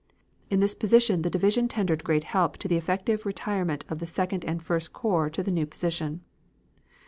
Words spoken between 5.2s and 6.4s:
to the new position.